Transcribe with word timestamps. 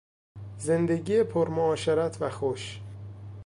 زندگی 0.57 1.23
پر 1.23 1.49
معاشرت 1.49 2.21
و 2.21 2.29
خوش 2.29 2.79